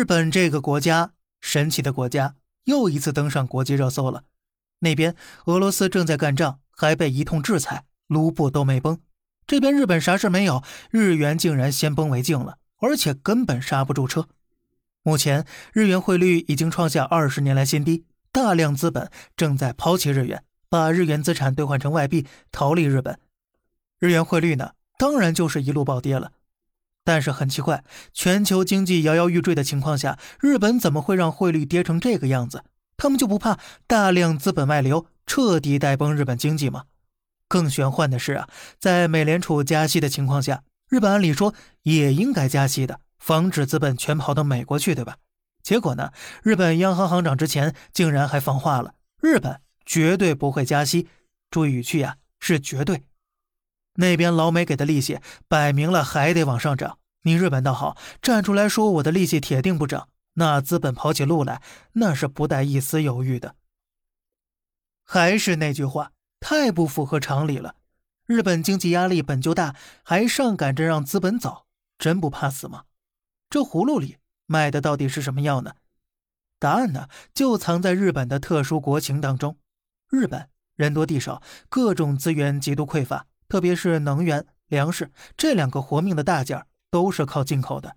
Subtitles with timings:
[0.00, 4.24] 日本这个国家，神奇的国家，又一次登上国际热搜了。
[4.78, 8.98] 那边俄罗斯正在干仗，还被一通制裁，卢布都没崩。
[9.46, 14.26] 这边日本啥事没有，日元竟然先崩为敬了，而且根本刹不住车。
[15.02, 15.44] 目前
[15.74, 23.20] 日元汇率已经创下二十年来新低，大量资本正在抛弃日元，把日元资产兑换成外币，逃离日本。
[23.98, 26.32] 日元汇率呢，当然就是一路暴跌了。
[27.10, 27.82] 但是很奇怪，
[28.12, 32.62] 全球经济摇摇欲坠的情况下，日本怎么会让汇率跌成这个样子？
[32.96, 33.58] 他们就不怕
[33.88, 36.84] 大量资本外流，彻底带崩日本经济吗？
[37.48, 38.48] 更玄幻的是啊，
[38.78, 45.16] 在美联储加息的情况下，日本按理说也应该加息的，防止资本全跑到美国去，对吧？
[45.64, 46.12] 结果呢，
[46.44, 51.08] 日本央行行长之前竟然还放话了，日本绝对不会加息，
[51.50, 53.02] 注意语气呀，是绝对。
[53.94, 60.08] 那边老美给的利息摆明了还得往上涨，你日本倒好，站出来说我的利息铁定不涨。
[60.34, 61.60] 那资本跑起路来，
[61.94, 63.56] 那是不带一丝犹豫的。
[65.04, 67.74] 还是那句话，太不符合常理了。
[68.26, 71.66] 日本经济压力本就大，还上赶着让资本走，
[71.98, 72.84] 真不怕死吗？
[73.50, 75.74] 这葫芦里卖的到底是什么药呢？
[76.60, 79.58] 答案呢，就藏在日本的特殊国情当中。
[80.08, 83.26] 日本人多地少，各种资源极度匮乏。
[83.48, 87.96] 特别是能源、粮食这两个活命的大件都是靠进口的。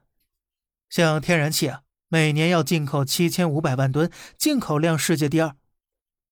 [0.89, 5.55] 像天然气啊，每年要进口七千五百万吨，进口量世界第二；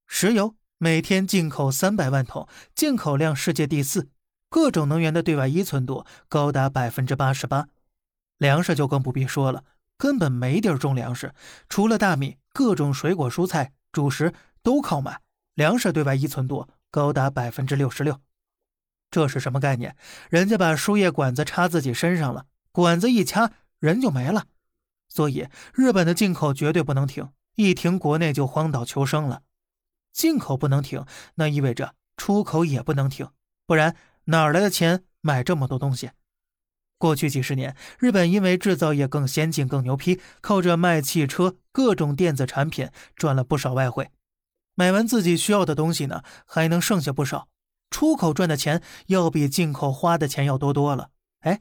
[0.07, 4.09] 石油每天进口三百万桶，进口量世界第四。
[4.49, 7.69] 各种能源的对外依存度高达百分之八十八。
[8.37, 9.63] 粮食就更不必说了，
[9.97, 11.33] 根本没地儿种粮食，
[11.69, 15.21] 除了大米，各种水果、蔬菜、主食都靠买。
[15.55, 18.19] 粮食对外依存度高达百分之六十六。
[19.09, 19.95] 这是什么概念？
[20.29, 24.47] 人家把输液管子插自己身上了，管子一掐，人就没了。
[25.08, 29.44] 所以日本的进口绝对不能停，一停国内就荒岛求生了。
[30.13, 31.05] 进口不能停，
[31.36, 33.29] 那意味着出口也不能停，
[33.66, 33.95] 不然
[34.25, 36.12] 哪来的钱买这么多东西？
[36.97, 44.12] 过去几十年，日本因为制造业更先进、更牛批，靠着卖汽车、各种电子产品赚了不少外汇。
[44.75, 47.47] 买完自己需要的东西呢，还能剩下不少。
[47.90, 51.09] 出口赚的钱要比进口花的钱要多多了，
[51.40, 51.59] 哎，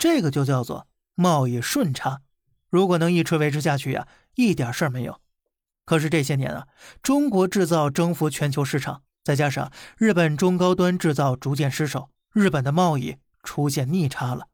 [0.00, 2.22] 这个就叫做贸易顺差。
[2.70, 5.20] 如果能一直维持下去呀，一点事儿没有。
[5.84, 6.66] 可是这些年啊，
[7.02, 14.46] 中国制造征服全球市场，再加上日本中高端制造逐渐失守，日本的贸易出现逆差了。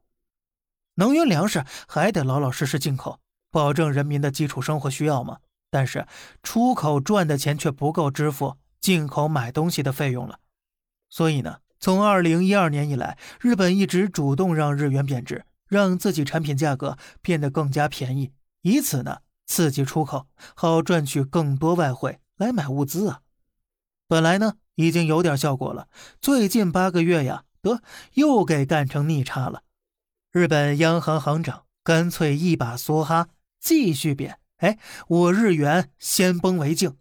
[0.95, 5.37] 能源、粮食还得老老实实进口，保证人民的基础生活需要嘛。
[5.69, 6.05] 但是
[6.43, 10.39] 出口赚的钱却不够支付进口买东西的费用了。
[11.09, 23.21] 所以呢，从二零一二年以来，日本一直主动让日元贬值，让自己产品价格变得更加便宜，以此呢刺激出口，好赚取更多外汇来买物资啊。
[24.07, 25.87] 本来呢已经有点效果了，
[26.19, 27.81] 最近八个月呀，得
[28.13, 29.63] 又给干成逆差了。
[30.31, 33.29] 日本央行行长干脆一把梭哈，
[33.59, 34.39] 继续贬。
[34.57, 36.97] 哎，我日元先崩为敬。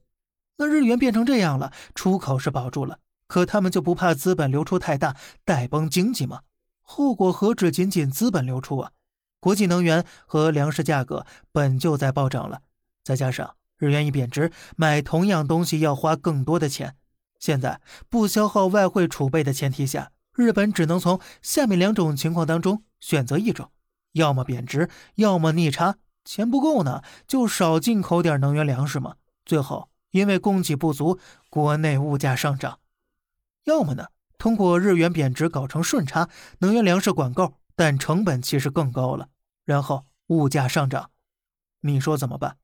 [0.58, 2.98] 那日元变成这样了，出口是保住了。
[3.26, 6.40] 可他们就不怕资本流出太大，带崩经济吗？
[6.82, 8.92] 后果何止仅仅资本流出啊！
[9.40, 12.62] 国际能源和粮食价格本就在暴涨了，
[13.02, 16.96] 再加上日元一贬值，买同样东西要花更多的钱。
[17.38, 23.70] 现在不消耗外汇储备的前提下，日本只能从下面两种情况当中选择一种：
[24.12, 25.96] 要么贬值，要么逆差。
[26.24, 29.16] 钱不够呢，就少进口点能源粮食嘛。
[29.44, 31.18] 最后因为供给不足，
[31.50, 32.78] 国内物价上涨。
[33.66, 34.06] 要么呢，
[34.38, 36.28] 通过日元贬值搞成顺差，
[36.60, 39.28] 能源粮食管够，但成本其实更高了，
[39.64, 41.10] 然后物价上涨，
[41.80, 42.58] 你说怎么办？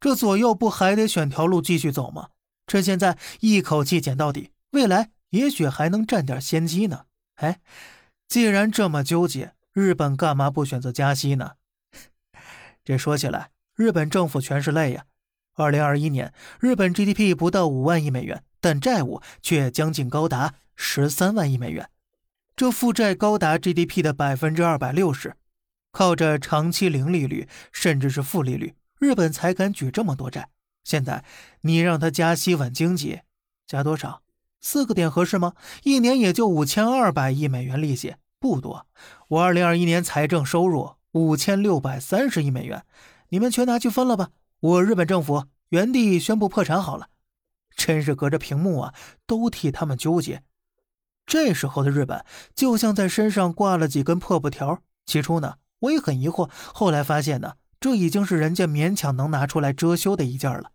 [0.00, 2.30] 这左右不还得选条路继续走吗？
[2.66, 7.04] 趁现在一口气减到底，未来也许还能占点先机呢。
[7.36, 7.60] 哎，
[8.26, 11.52] 既然这么纠结，日本干嘛不选择加息呢？
[12.82, 15.04] 这说起来，日本政府全是泪呀。
[15.54, 18.42] 二零二一年，日本 GDP 不到五万亿美元。
[18.62, 21.90] 但债务却将近高达十三万亿美元，
[22.54, 25.34] 这负债高达 GDP 的百分之二百六十，
[25.90, 30.48] 靠着长期零利率甚至是负利率，日本才敢举这么多债。
[30.84, 31.24] 现在
[31.62, 33.22] 你让他加息稳经济，
[33.66, 34.22] 加多少？
[34.60, 35.54] 四个点合适吗？
[35.82, 38.86] 一年也就五千二百亿美元利息，不多。
[39.26, 42.84] 我二零二一年财政收入五千六百三十亿美元，
[43.30, 44.30] 你们全拿去分了吧。
[44.60, 47.08] 我日本政府原地宣布破产好了。
[47.74, 48.94] 真是隔着屏幕啊，
[49.26, 50.42] 都替他们纠结。
[51.24, 52.24] 这时候的日本
[52.54, 54.82] 就像在身上挂了几根破布条。
[55.06, 60.72] 起初呢，我也很疑惑，后来发现呢，这已经是人家勉强能拿出来遮羞的一件了。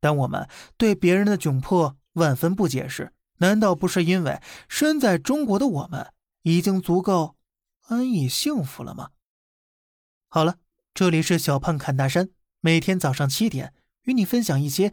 [0.00, 6.12] 但我们对别人的窘迫万分不解释，难道不是因为身在中国的我们
[6.42, 7.36] 已经足够
[7.88, 9.10] 安逸幸福了吗？
[10.28, 10.56] 好了，
[10.92, 12.28] 这里是小胖侃大山，
[12.60, 13.72] 每天早上七点
[14.02, 14.92] 与你分享一些